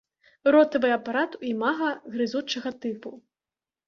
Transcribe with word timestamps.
Ротавы 0.53 0.87
апарат 0.95 1.35
у 1.39 1.41
імага 1.49 1.89
грызучага 2.15 2.73
тыпу. 2.87 3.13